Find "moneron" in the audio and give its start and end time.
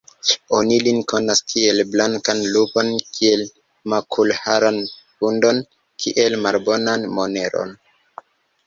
7.17-7.79